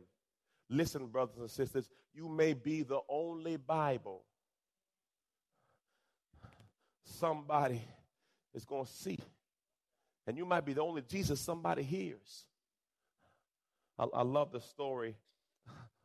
Listen, 0.70 1.08
brothers 1.08 1.38
and 1.38 1.50
sisters, 1.50 1.90
you 2.14 2.28
may 2.28 2.54
be 2.54 2.84
the 2.84 3.00
only 3.08 3.58
Bible 3.58 4.24
somebody 7.06 7.82
is 8.54 8.66
going 8.66 8.86
to 8.86 8.92
see. 8.92 9.20
And 10.28 10.38
you 10.38 10.46
might 10.46 10.66
be 10.66 10.74
the 10.74 10.82
only 10.82 11.02
Jesus 11.02 11.40
somebody 11.40 11.84
hears. 11.84 12.46
I, 13.98 14.06
I 14.14 14.24
love 14.24 14.52
the 14.52 14.62
story 14.62 15.16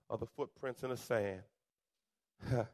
of 0.09 0.21
the 0.21 0.27
footprints 0.27 0.83
in 0.83 0.91
the 0.91 0.97
sand. 0.97 1.41
the 2.51 2.67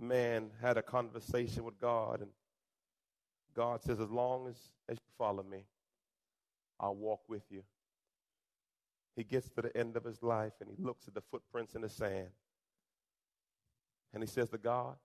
man 0.00 0.50
had 0.60 0.76
a 0.76 0.82
conversation 0.82 1.64
with 1.64 1.80
God, 1.80 2.20
and 2.20 2.30
God 3.54 3.82
says, 3.82 4.00
As 4.00 4.10
long 4.10 4.48
as, 4.48 4.56
as 4.88 4.96
you 4.96 5.12
follow 5.16 5.42
me, 5.42 5.64
I'll 6.78 6.94
walk 6.94 7.20
with 7.28 7.42
you 7.50 7.62
he 9.16 9.24
gets 9.24 9.48
to 9.48 9.62
the 9.62 9.74
end 9.74 9.96
of 9.96 10.04
his 10.04 10.22
life 10.22 10.52
and 10.60 10.68
he 10.68 10.76
looks 10.82 11.08
at 11.08 11.14
the 11.14 11.22
footprints 11.22 11.74
in 11.74 11.80
the 11.80 11.88
sand. 11.88 12.28
And 14.12 14.22
he 14.22 14.26
says 14.26 14.50
to 14.50 14.58
God, 14.58 14.96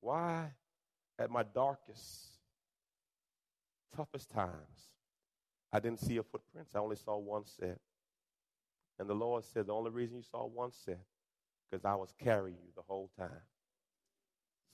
Why 0.00 0.52
at 1.18 1.30
my 1.30 1.42
darkest, 1.42 2.38
toughest 3.94 4.30
times, 4.30 4.90
I 5.72 5.80
didn't 5.80 6.00
see 6.00 6.16
a 6.18 6.22
footprints? 6.22 6.74
I 6.74 6.78
only 6.78 6.96
saw 6.96 7.18
one 7.18 7.44
set. 7.44 7.78
And 8.98 9.08
the 9.08 9.14
Lord 9.14 9.44
said, 9.44 9.66
The 9.66 9.74
only 9.74 9.90
reason 9.90 10.18
you 10.18 10.22
saw 10.22 10.46
one 10.46 10.70
set, 10.72 11.04
because 11.70 11.84
I 11.84 11.94
was 11.94 12.14
carrying 12.22 12.56
you 12.62 12.70
the 12.76 12.82
whole 12.86 13.10
time. 13.18 13.42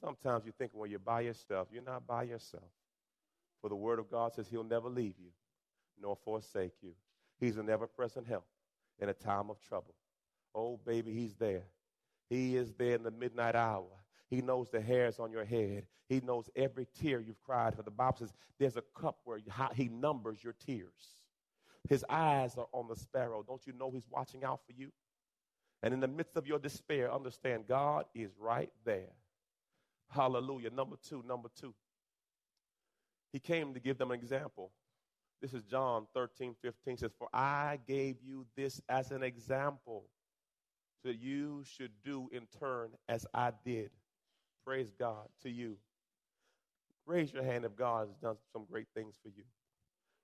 Sometimes 0.02 0.46
you 0.46 0.52
think 0.56 0.72
when 0.74 0.90
you're 0.90 0.98
by 0.98 1.22
yourself, 1.22 1.68
you're 1.72 1.82
not 1.82 2.06
by 2.06 2.24
yourself. 2.24 2.70
For 3.60 3.68
the 3.68 3.76
word 3.76 3.98
of 3.98 4.10
God 4.10 4.34
says 4.34 4.48
he'll 4.48 4.64
never 4.64 4.88
leave 4.88 5.14
you 5.18 5.30
nor 6.00 6.16
forsake 6.16 6.72
you. 6.82 6.92
He's 7.38 7.56
an 7.56 7.68
ever 7.68 7.86
present 7.86 8.26
help 8.26 8.46
in 8.98 9.08
a 9.08 9.14
time 9.14 9.50
of 9.50 9.60
trouble. 9.60 9.94
Oh, 10.54 10.78
baby, 10.84 11.12
he's 11.12 11.34
there. 11.34 11.64
He 12.28 12.56
is 12.56 12.72
there 12.72 12.94
in 12.94 13.02
the 13.02 13.10
midnight 13.10 13.54
hour. 13.54 13.84
He 14.30 14.40
knows 14.40 14.70
the 14.70 14.80
hairs 14.80 15.18
on 15.18 15.32
your 15.32 15.44
head. 15.44 15.86
He 16.08 16.20
knows 16.20 16.48
every 16.56 16.86
tear 17.00 17.20
you've 17.20 17.42
cried 17.42 17.74
for. 17.74 17.82
The 17.82 17.90
Bible 17.90 18.18
says 18.18 18.32
there's 18.58 18.76
a 18.76 18.82
cup 18.94 19.18
where 19.24 19.38
he 19.74 19.88
numbers 19.88 20.42
your 20.42 20.54
tears. 20.64 21.22
His 21.88 22.04
eyes 22.08 22.56
are 22.56 22.68
on 22.72 22.88
the 22.88 22.96
sparrow. 22.96 23.44
Don't 23.46 23.66
you 23.66 23.72
know 23.72 23.90
he's 23.90 24.08
watching 24.08 24.44
out 24.44 24.60
for 24.66 24.72
you? 24.72 24.92
And 25.82 25.94
in 25.94 26.00
the 26.00 26.08
midst 26.08 26.36
of 26.36 26.46
your 26.46 26.58
despair, 26.58 27.12
understand 27.12 27.66
God 27.66 28.04
is 28.14 28.30
right 28.38 28.70
there. 28.84 29.12
Hallelujah. 30.08 30.70
Number 30.70 30.96
two, 31.02 31.24
number 31.26 31.48
two. 31.58 31.74
He 33.32 33.38
came 33.38 33.74
to 33.74 33.80
give 33.80 33.96
them 33.96 34.10
an 34.10 34.18
example. 34.18 34.72
This 35.40 35.54
is 35.54 35.62
John 35.62 36.06
13, 36.14 36.54
15 36.60 36.98
says, 36.98 37.12
For 37.18 37.28
I 37.32 37.78
gave 37.86 38.16
you 38.22 38.46
this 38.56 38.80
as 38.88 39.10
an 39.10 39.22
example, 39.22 40.04
so 41.02 41.08
that 41.08 41.18
you 41.18 41.62
should 41.64 41.92
do 42.04 42.28
in 42.30 42.42
turn 42.58 42.90
as 43.08 43.26
I 43.32 43.52
did. 43.64 43.90
Praise 44.64 44.92
God 44.98 45.28
to 45.42 45.50
you. 45.50 45.76
Raise 47.06 47.32
your 47.32 47.42
hand 47.42 47.64
if 47.64 47.76
God 47.76 48.08
has 48.08 48.16
done 48.16 48.36
some 48.52 48.66
great 48.70 48.86
things 48.94 49.16
for 49.22 49.28
you. 49.28 49.42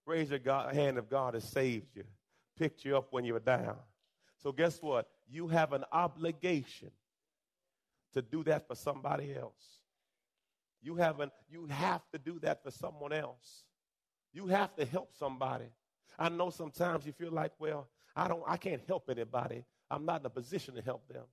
Raise 0.05 0.31
your 0.31 0.39
God, 0.39 0.75
hand 0.75 0.99
if 0.99 1.09
God 1.09 1.35
has 1.35 1.45
saved 1.45 1.97
you, 1.97 2.05
picked 2.59 2.85
you 2.85 2.97
up 2.97 3.09
when 3.11 3.25
you 3.25 3.33
were 3.33 3.41
down. 3.41 3.77
So, 4.43 4.53
guess 4.53 4.81
what? 4.81 5.09
You 5.29 5.49
have 5.49 5.73
an 5.73 5.85
obligation 5.91 6.91
to 8.13 8.23
do 8.23 8.45
that 8.45 8.69
for 8.69 8.77
somebody 8.77 9.35
else. 9.35 9.81
You 10.83 10.97
have, 10.97 11.19
an, 11.19 11.33
you 11.51 11.67
have 11.67 12.03
to 12.13 12.19
do 12.19 12.39
that 12.41 12.63
for 12.63 12.71
someone 12.71 13.13
else. 13.13 13.65
You 14.33 14.47
have 14.47 14.77
to 14.77 14.85
help 14.85 15.13
somebody. 15.19 15.67
I 16.19 16.29
know 16.29 16.51
sometimes 16.51 17.07
you 17.07 17.13
feel 17.13 17.33
like, 17.33 17.53
well, 17.59 17.89
I 18.15 18.29
don't 18.29 18.43
I 18.47 18.57
can't 18.57 18.83
help 18.87 19.11
anybody. 19.11 19.65
I'm 19.91 20.05
not 20.05 20.21
in 20.21 20.27
a 20.27 20.31
position 20.31 20.75
to 20.75 20.83
help 20.83 21.07
them. 21.09 21.25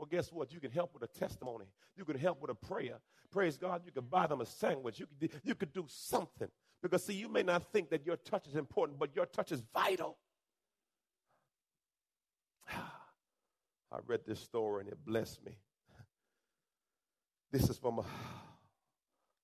Well, 0.00 0.08
guess 0.10 0.32
what? 0.32 0.50
You 0.50 0.60
can 0.60 0.70
help 0.70 0.94
with 0.94 1.02
a 1.02 1.18
testimony. 1.18 1.66
You 1.94 2.06
can 2.06 2.16
help 2.18 2.40
with 2.40 2.50
a 2.50 2.54
prayer. 2.54 3.00
Praise 3.30 3.58
God. 3.58 3.82
You 3.84 3.92
can 3.92 4.06
buy 4.06 4.26
them 4.26 4.40
a 4.40 4.46
sandwich. 4.46 4.98
You 4.98 5.06
could, 5.20 5.30
you 5.44 5.54
could 5.54 5.74
do 5.74 5.84
something. 5.88 6.48
Because, 6.82 7.04
see, 7.04 7.12
you 7.12 7.28
may 7.28 7.42
not 7.42 7.70
think 7.70 7.90
that 7.90 8.06
your 8.06 8.16
touch 8.16 8.46
is 8.46 8.56
important, 8.56 8.98
but 8.98 9.14
your 9.14 9.26
touch 9.26 9.52
is 9.52 9.62
vital. 9.74 10.16
I 12.72 13.98
read 14.06 14.20
this 14.26 14.40
story 14.40 14.84
and 14.84 14.90
it 14.90 15.04
blessed 15.04 15.44
me. 15.44 15.58
This 17.52 17.68
is 17.68 17.76
from 17.76 17.98
a, 17.98 18.04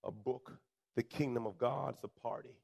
a 0.04 0.10
book, 0.10 0.58
The 0.94 1.02
Kingdom 1.02 1.46
of 1.46 1.58
God's 1.58 2.02
a 2.02 2.08
Party. 2.08 2.56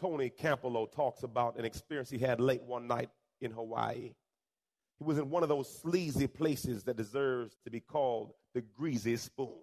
Tony 0.00 0.30
Campolo 0.30 0.88
talks 0.92 1.24
about 1.24 1.58
an 1.58 1.64
experience 1.64 2.08
he 2.08 2.18
had 2.18 2.38
late 2.40 2.62
one 2.62 2.86
night 2.86 3.10
in 3.40 3.50
Hawaii. 3.50 4.12
He 5.02 5.08
was 5.08 5.18
in 5.18 5.30
one 5.30 5.42
of 5.42 5.48
those 5.48 5.68
sleazy 5.80 6.28
places 6.28 6.84
that 6.84 6.96
deserves 6.96 7.56
to 7.64 7.72
be 7.72 7.80
called 7.80 8.34
the 8.54 8.60
greasy 8.60 9.16
spoon. 9.16 9.58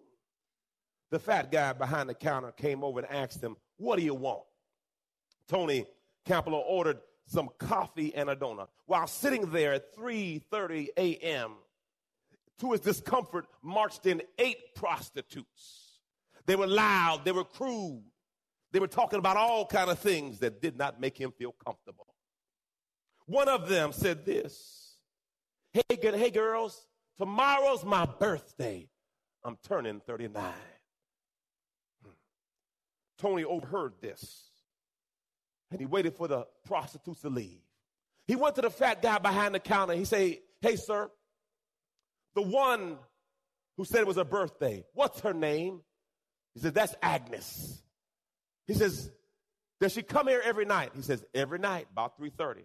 The 1.12 1.20
fat 1.20 1.50
guy 1.50 1.72
behind 1.72 2.10
the 2.10 2.14
counter 2.14 2.52
came 2.52 2.84
over 2.84 3.00
and 3.00 3.10
asked 3.10 3.42
him, 3.42 3.56
What 3.78 3.98
do 4.00 4.04
you 4.04 4.16
want? 4.16 4.42
Tony 5.48 5.86
Campolo 6.28 6.62
ordered 6.68 6.98
some 7.26 7.48
coffee 7.58 8.14
and 8.14 8.30
a 8.30 8.36
donut. 8.36 8.68
While 8.86 9.08
sitting 9.08 9.50
there 9.50 9.72
at 9.72 9.96
3:30 9.96 10.90
a.m., 10.98 11.54
to 12.58 12.74
his 12.74 12.82
discomfort, 12.82 13.46
marched 13.64 14.08
in 14.08 14.22
eight 14.40 14.76
prostitutes. 14.76 16.02
They 16.48 16.58
were 16.58 16.68
loud, 16.68 17.24
they 17.24 17.32
were 17.32 17.46
crude, 17.46 18.04
they 18.74 18.80
were 18.80 18.88
talking 18.88 19.20
about 19.20 19.38
all 19.38 19.66
kind 19.66 19.90
of 19.90 20.00
things 20.00 20.40
that 20.40 20.62
did 20.62 20.78
not 20.78 21.00
make 21.00 21.18
him 21.18 21.32
feel 21.32 21.54
comfortable. 21.66 22.08
One 23.26 23.48
of 23.48 23.70
them 23.70 23.94
said 23.94 24.26
this 24.26 24.79
Hey, 25.74 25.98
good, 26.02 26.16
hey 26.16 26.32
girls, 26.32 26.88
tomorrow's 27.18 27.84
my 27.84 28.06
birthday. 28.06 28.88
I'm 29.44 29.58
turning 29.68 30.02
39. 30.02 30.44
Hmm. 32.04 32.10
Tony 33.18 33.44
overheard 33.44 33.94
this 34.02 34.50
and 35.72 35.80
he 35.80 35.86
waited 35.86 36.16
for 36.16 36.28
the 36.28 36.48
prostitutes 36.66 37.22
to 37.22 37.30
leave. 37.30 37.62
He 38.28 38.36
went 38.36 38.56
to 38.56 38.62
the 38.62 38.70
fat 38.70 39.02
guy 39.02 39.18
behind 39.20 39.56
the 39.56 39.60
counter. 39.60 39.94
He 39.94 40.06
said, 40.06 40.38
Hey, 40.62 40.76
sir, 40.76 41.10
the 42.36 42.42
one 42.42 42.98
who 43.78 43.86
said 43.86 44.02
it 44.02 44.08
was 44.08 44.18
her 44.18 44.24
birthday, 44.24 44.84
what's 44.94 45.22
her 45.22 45.34
name? 45.34 45.82
He 46.54 46.62
said, 46.62 46.74
That's 46.74 46.96
Agnes. 47.02 47.82
He 48.68 48.74
says, 48.74 49.12
Does 49.80 49.94
she 49.94 50.02
come 50.02 50.28
here 50.28 50.42
every 50.44 50.66
night? 50.66 50.92
He 50.96 51.02
says, 51.02 51.24
Every 51.34 51.60
night, 51.60 51.88
about 51.92 52.20
3:30. 52.20 52.64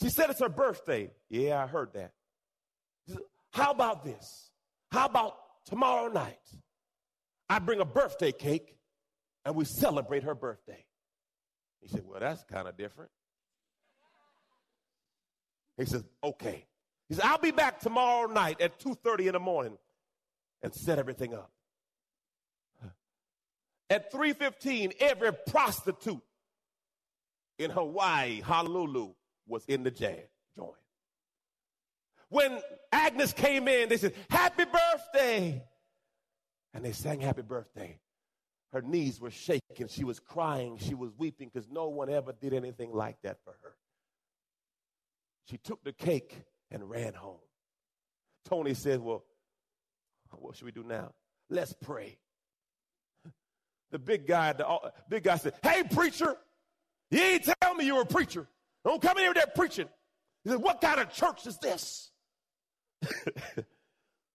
She 0.00 0.08
said 0.08 0.30
it's 0.30 0.40
her 0.40 0.48
birthday. 0.48 1.10
Yeah, 1.28 1.62
I 1.62 1.66
heard 1.66 1.92
that. 1.94 2.12
Says, 3.08 3.18
How 3.52 3.70
about 3.70 4.04
this? 4.04 4.50
How 4.90 5.06
about 5.06 5.36
tomorrow 5.66 6.08
night? 6.08 6.38
I 7.48 7.58
bring 7.58 7.80
a 7.80 7.84
birthday 7.84 8.32
cake 8.32 8.76
and 9.44 9.54
we 9.54 9.64
celebrate 9.64 10.22
her 10.22 10.34
birthday. 10.34 10.84
He 11.80 11.88
said, 11.88 12.02
Well, 12.06 12.20
that's 12.20 12.44
kind 12.44 12.68
of 12.68 12.76
different. 12.76 13.10
He 15.76 15.84
says, 15.84 16.04
Okay. 16.22 16.66
He 17.08 17.14
said, 17.14 17.24
I'll 17.24 17.38
be 17.38 17.50
back 17.50 17.80
tomorrow 17.80 18.26
night 18.32 18.60
at 18.60 18.78
2:30 18.80 19.26
in 19.26 19.32
the 19.32 19.40
morning 19.40 19.76
and 20.62 20.74
set 20.74 20.98
everything 20.98 21.34
up. 21.34 21.50
At 23.90 24.10
3:15, 24.10 24.94
every 25.00 25.32
prostitute 25.48 26.22
in 27.58 27.70
Hawaii, 27.70 28.40
Honolulu, 28.40 29.12
was 29.46 29.64
in 29.66 29.82
the 29.82 29.90
jam 29.90 30.18
joint. 30.56 30.72
When 32.28 32.60
Agnes 32.90 33.32
came 33.32 33.68
in, 33.68 33.88
they 33.88 33.96
said, 33.96 34.14
Happy 34.30 34.64
birthday! 34.64 35.62
And 36.74 36.84
they 36.84 36.92
sang 36.92 37.20
happy 37.20 37.42
birthday. 37.42 37.98
Her 38.72 38.80
knees 38.80 39.20
were 39.20 39.30
shaking. 39.30 39.88
She 39.88 40.04
was 40.04 40.18
crying. 40.18 40.78
She 40.78 40.94
was 40.94 41.10
weeping 41.18 41.50
because 41.52 41.68
no 41.68 41.88
one 41.88 42.08
ever 42.08 42.32
did 42.32 42.54
anything 42.54 42.90
like 42.92 43.16
that 43.22 43.36
for 43.44 43.54
her. 43.62 43.76
She 45.50 45.58
took 45.58 45.84
the 45.84 45.92
cake 45.92 46.44
and 46.70 46.88
ran 46.88 47.12
home. 47.12 47.40
Tony 48.48 48.72
said, 48.72 49.00
Well, 49.00 49.24
what 50.30 50.56
should 50.56 50.64
we 50.64 50.72
do 50.72 50.82
now? 50.82 51.12
Let's 51.50 51.74
pray. 51.74 52.16
The 53.90 53.98
big 53.98 54.26
guy, 54.26 54.54
the 54.54 54.66
uh, 54.66 54.90
big 55.10 55.24
guy 55.24 55.36
said, 55.36 55.52
Hey, 55.62 55.82
preacher, 55.82 56.34
you 57.10 57.20
ain't 57.20 57.44
tell 57.60 57.74
me 57.74 57.84
you 57.84 57.96
were 57.96 58.02
a 58.02 58.06
preacher. 58.06 58.48
Don't 58.84 59.00
come 59.00 59.16
in 59.18 59.24
here 59.24 59.34
there 59.34 59.44
preaching. 59.54 59.88
He 60.44 60.50
said, 60.50 60.60
What 60.60 60.80
kind 60.80 61.00
of 61.00 61.12
church 61.12 61.46
is 61.46 61.58
this? 61.58 62.10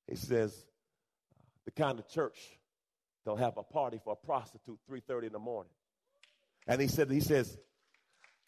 he 0.07 0.15
says, 0.15 0.65
The 1.65 1.71
kind 1.71 1.99
of 1.99 2.07
church 2.07 2.57
they'll 3.27 3.35
have 3.35 3.57
a 3.57 3.63
party 3.63 3.99
for 4.01 4.13
a 4.13 4.25
prostitute 4.25 4.79
3:30 4.89 5.27
in 5.27 5.33
the 5.33 5.39
morning. 5.39 5.71
And 6.65 6.81
he 6.81 6.87
said, 6.87 7.11
he 7.11 7.19
says, 7.19 7.57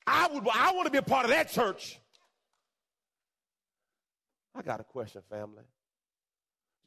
I 0.08 0.28
would 0.28 0.48
I 0.54 0.72
want 0.72 0.86
to 0.86 0.92
be 0.92 0.98
a 0.98 1.04
part 1.04 1.26
of 1.26 1.32
that 1.32 1.52
church. 1.52 2.00
I 4.56 4.62
got 4.62 4.80
a 4.80 4.84
question, 4.84 5.22
family. 5.30 5.64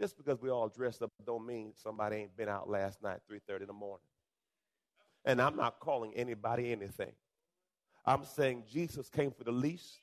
Just 0.01 0.17
because 0.17 0.41
we 0.41 0.51
all 0.51 0.69
dressed 0.69 1.03
up 1.03 1.13
don't 1.25 1.47
mean 1.47 1.75
somebody 1.77 2.17
ain't 2.17 2.37
been 2.37 2.49
out 2.49 2.69
last 2.69 3.03
night 3.03 3.21
3:30 3.31 3.61
in 3.61 3.67
the 3.67 3.73
morning. 3.75 4.07
And 5.27 5.41
I'm 5.41 5.57
not 5.57 5.79
calling 5.79 6.15
anybody 6.17 6.73
anything. 6.73 7.13
I'm 8.05 8.25
saying 8.25 8.65
Jesus 8.71 9.09
came 9.09 9.31
for 9.31 9.45
the 9.45 9.53
least, 9.53 9.99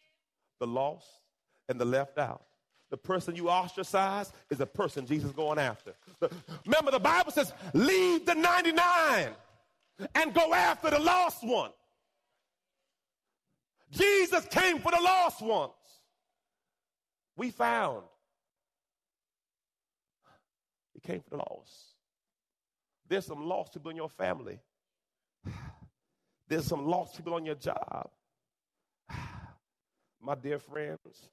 the 0.60 0.68
lost, 0.68 1.08
and 1.68 1.80
the 1.80 1.86
left 1.86 2.18
out. 2.18 2.44
The 2.90 2.98
person 2.98 3.36
you 3.36 3.50
ostracize 3.50 4.32
is 4.50 4.58
the 4.58 4.66
person 4.66 5.06
Jesus 5.06 5.32
going 5.32 5.60
after. 5.60 5.94
Remember, 6.66 6.92
the 6.92 7.00
Bible 7.00 7.32
says, 7.32 7.54
leave 7.74 8.26
the 8.26 8.34
99 8.34 9.30
and 10.16 10.34
go 10.34 10.54
after 10.54 10.90
the 10.90 11.00
lost 11.00 11.44
one. 11.44 11.72
Jesus 13.92 14.46
came 14.46 14.80
for 14.80 14.92
the 14.92 15.02
lost 15.02 15.42
ones. 15.42 15.74
We 17.36 17.52
found. 17.52 18.04
He 20.94 21.00
came 21.00 21.22
for 21.22 21.30
the 21.32 21.38
lost. 21.38 21.72
There's 23.08 23.26
some 23.26 23.46
lost 23.48 23.74
people 23.74 23.92
in 23.92 23.98
your 23.98 24.10
family 24.10 24.60
there's 26.50 26.66
some 26.66 26.88
lost 26.88 27.16
people 27.16 27.36
on 27.36 27.46
your 27.46 27.56
job. 27.56 28.10
My 30.22 30.36
dear 30.36 30.60
friends, 30.60 31.30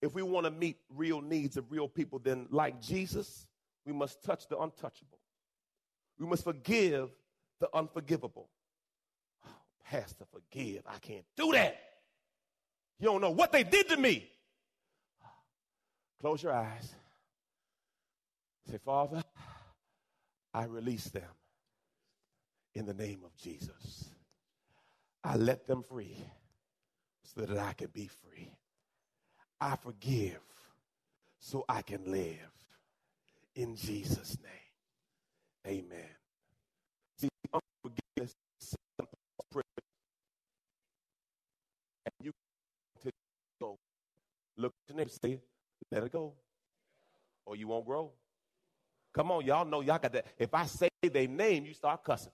if 0.00 0.14
we 0.14 0.22
want 0.22 0.46
to 0.46 0.50
meet 0.50 0.78
real 0.88 1.20
needs 1.20 1.56
of 1.56 1.70
real 1.70 1.86
people, 1.86 2.18
then 2.18 2.46
like 2.50 2.80
Jesus, 2.80 3.46
we 3.84 3.92
must 3.92 4.22
touch 4.24 4.48
the 4.48 4.58
untouchable. 4.58 5.18
We 6.18 6.26
must 6.26 6.44
forgive 6.44 7.10
the 7.60 7.68
unforgivable. 7.72 8.48
Oh, 9.46 9.50
Pastor, 9.84 10.24
forgive. 10.32 10.82
I 10.86 10.98
can't 10.98 11.24
do 11.36 11.52
that. 11.52 11.78
You 12.98 13.06
don't 13.06 13.20
know 13.20 13.30
what 13.30 13.52
they 13.52 13.62
did 13.62 13.90
to 13.90 13.96
me. 13.98 14.26
Close 16.20 16.42
your 16.42 16.52
eyes. 16.52 16.94
Say, 18.70 18.78
Father, 18.78 19.22
I 20.52 20.64
release 20.64 21.04
them 21.04 21.28
in 22.76 22.84
the 22.84 22.92
name 22.92 23.20
of 23.24 23.34
Jesus. 23.36 24.10
I 25.24 25.36
let 25.36 25.66
them 25.66 25.82
free 25.82 26.18
so 27.22 27.40
that 27.46 27.58
I 27.58 27.72
can 27.72 27.88
be 27.92 28.06
free. 28.06 28.52
I 29.58 29.76
forgive 29.76 30.40
so 31.40 31.64
I 31.68 31.80
can 31.80 32.12
live. 32.12 32.52
In 33.54 33.74
Jesus' 33.74 34.36
name, 35.64 35.84
amen. 35.88 36.10
See, 37.18 37.28
unforgiveness 37.54 38.34
is 38.60 38.74
and 42.04 42.14
you 42.20 42.32
to 43.02 43.10
go. 43.58 43.78
Look 44.58 44.74
at 44.84 44.90
your 44.90 44.98
neighbor, 44.98 45.10
say, 45.10 45.40
let 45.90 46.04
it 46.04 46.12
go, 46.12 46.34
or 47.46 47.56
you 47.56 47.68
won't 47.68 47.86
grow. 47.86 48.10
Come 49.14 49.30
on, 49.30 49.46
y'all 49.46 49.64
know 49.64 49.80
y'all 49.80 49.98
got 49.98 50.12
that. 50.12 50.26
If 50.38 50.52
I 50.52 50.66
say 50.66 50.90
their 51.02 51.26
name, 51.26 51.64
you 51.64 51.72
start 51.72 52.04
cussing. 52.04 52.32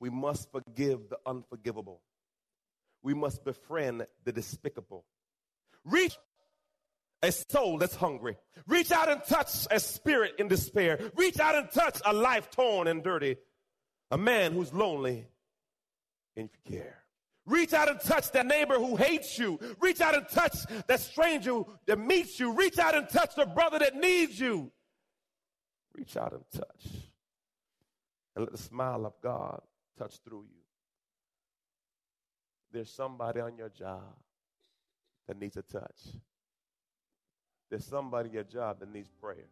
We 0.00 0.10
must 0.10 0.50
forgive 0.52 1.08
the 1.08 1.18
unforgivable. 1.26 2.00
We 3.02 3.14
must 3.14 3.44
befriend 3.44 4.06
the 4.24 4.32
despicable. 4.32 5.04
Reach 5.84 6.16
a 7.22 7.32
soul 7.32 7.78
that's 7.78 7.96
hungry. 7.96 8.36
Reach 8.66 8.92
out 8.92 9.10
and 9.10 9.22
touch 9.24 9.66
a 9.70 9.80
spirit 9.80 10.34
in 10.38 10.48
despair. 10.48 11.00
Reach 11.16 11.40
out 11.40 11.56
and 11.56 11.70
touch 11.70 12.00
a 12.04 12.12
life 12.12 12.50
torn 12.50 12.86
and 12.86 13.02
dirty. 13.02 13.36
A 14.10 14.18
man 14.18 14.52
who's 14.52 14.72
lonely 14.72 15.26
in 16.36 16.48
care. 16.68 16.98
Reach 17.44 17.72
out 17.72 17.88
and 17.88 18.00
touch 18.00 18.30
that 18.32 18.46
neighbor 18.46 18.74
who 18.74 18.96
hates 18.96 19.38
you. 19.38 19.58
Reach 19.80 20.00
out 20.00 20.14
and 20.14 20.28
touch 20.28 20.56
that 20.86 21.00
stranger 21.00 21.62
that 21.86 21.98
meets 21.98 22.38
you. 22.38 22.52
Reach 22.52 22.78
out 22.78 22.94
and 22.94 23.08
touch 23.08 23.34
the 23.34 23.46
brother 23.46 23.78
that 23.78 23.96
needs 23.96 24.38
you. 24.38 24.70
Reach 25.94 26.16
out 26.16 26.32
and 26.32 26.44
touch. 26.54 26.92
And 28.36 28.44
let 28.44 28.52
the 28.52 28.58
smile 28.58 29.06
of 29.06 29.14
God 29.22 29.62
touch 29.98 30.18
through 30.24 30.44
you. 30.48 30.60
There's 32.72 32.90
somebody 32.90 33.40
on 33.40 33.56
your 33.56 33.70
job 33.70 34.14
that 35.26 35.38
needs 35.38 35.56
a 35.56 35.62
touch. 35.62 36.00
There's 37.70 37.84
somebody 37.84 38.28
on 38.28 38.34
your 38.34 38.44
job 38.44 38.80
that 38.80 38.92
needs 38.92 39.08
prayer. 39.20 39.48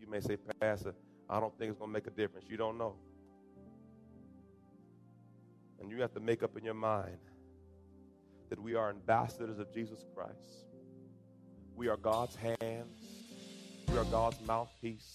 You 0.00 0.08
may 0.08 0.20
say, 0.20 0.36
Pastor, 0.60 0.94
I 1.28 1.40
don't 1.40 1.56
think 1.58 1.70
it's 1.70 1.78
going 1.78 1.90
to 1.90 1.92
make 1.92 2.06
a 2.06 2.10
difference. 2.10 2.46
You 2.48 2.56
don't 2.56 2.78
know. 2.78 2.94
And 5.80 5.90
you 5.90 6.00
have 6.00 6.12
to 6.14 6.20
make 6.20 6.42
up 6.42 6.56
in 6.56 6.64
your 6.64 6.74
mind 6.74 7.18
that 8.50 8.60
we 8.60 8.74
are 8.74 8.90
ambassadors 8.90 9.58
of 9.58 9.72
Jesus 9.72 10.04
Christ. 10.14 10.66
We 11.74 11.88
are 11.88 11.96
God's 11.96 12.36
hands. 12.36 13.00
We 13.88 13.98
are 13.98 14.04
God's 14.04 14.40
mouthpiece. 14.46 15.14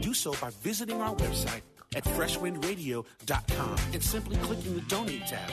so 0.13 0.33
by 0.41 0.49
visiting 0.61 1.01
our 1.01 1.15
website 1.15 1.61
at 1.95 2.03
freshwindradio.com 2.03 3.75
and 3.93 4.03
simply 4.03 4.37
clicking 4.37 4.75
the 4.75 4.81
donate 4.81 5.27
tab. 5.27 5.51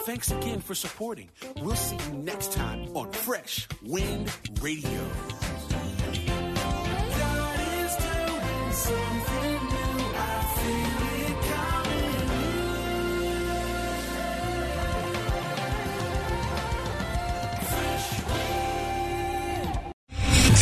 Thanks 0.00 0.30
again 0.30 0.60
for 0.60 0.74
supporting. 0.74 1.30
We'll 1.60 1.74
see 1.74 1.96
you 1.96 2.18
next 2.18 2.52
time 2.52 2.96
on 2.96 3.10
Fresh 3.12 3.66
Wind 3.82 4.30
Radio. 4.60 5.65